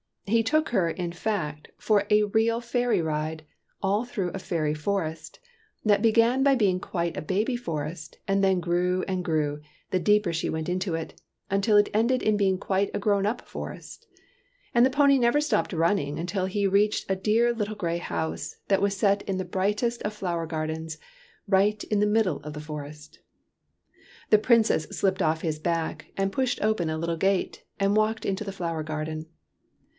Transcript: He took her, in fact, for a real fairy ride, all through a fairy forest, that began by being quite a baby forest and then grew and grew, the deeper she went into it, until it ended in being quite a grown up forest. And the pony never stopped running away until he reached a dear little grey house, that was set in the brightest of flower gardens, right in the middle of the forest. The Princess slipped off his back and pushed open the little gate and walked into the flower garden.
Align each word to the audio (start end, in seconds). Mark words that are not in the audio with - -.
He 0.25 0.41
took 0.41 0.69
her, 0.69 0.89
in 0.89 1.11
fact, 1.11 1.67
for 1.77 2.05
a 2.09 2.23
real 2.23 2.59
fairy 2.61 3.01
ride, 3.01 3.45
all 3.83 4.03
through 4.03 4.29
a 4.31 4.39
fairy 4.39 4.73
forest, 4.73 5.39
that 5.85 6.01
began 6.01 6.41
by 6.41 6.55
being 6.55 6.79
quite 6.79 7.15
a 7.17 7.21
baby 7.21 7.55
forest 7.57 8.17
and 8.27 8.43
then 8.43 8.61
grew 8.61 9.03
and 9.07 9.23
grew, 9.23 9.61
the 9.91 9.99
deeper 9.99 10.33
she 10.33 10.49
went 10.49 10.69
into 10.69 10.95
it, 10.95 11.21
until 11.51 11.75
it 11.77 11.89
ended 11.93 12.23
in 12.23 12.37
being 12.37 12.57
quite 12.57 12.89
a 12.95 12.99
grown 12.99 13.25
up 13.27 13.41
forest. 13.41 14.07
And 14.73 14.85
the 14.85 14.89
pony 14.89 15.19
never 15.19 15.41
stopped 15.41 15.73
running 15.73 16.11
away 16.13 16.21
until 16.21 16.45
he 16.45 16.65
reached 16.65 17.11
a 17.11 17.15
dear 17.15 17.53
little 17.53 17.75
grey 17.75 17.97
house, 17.97 18.55
that 18.69 18.81
was 18.81 18.97
set 18.97 19.21
in 19.23 19.37
the 19.37 19.45
brightest 19.45 20.01
of 20.03 20.13
flower 20.13 20.47
gardens, 20.47 20.97
right 21.47 21.83
in 21.83 21.99
the 21.99 22.07
middle 22.07 22.37
of 22.37 22.53
the 22.53 22.61
forest. 22.61 23.19
The 24.31 24.39
Princess 24.39 24.85
slipped 24.85 25.21
off 25.21 25.41
his 25.41 25.59
back 25.59 26.05
and 26.17 26.31
pushed 26.31 26.59
open 26.61 26.87
the 26.87 26.97
little 26.97 27.17
gate 27.17 27.65
and 27.79 27.95
walked 27.97 28.25
into 28.25 28.45
the 28.45 28.53
flower 28.53 28.81
garden. 28.81 29.27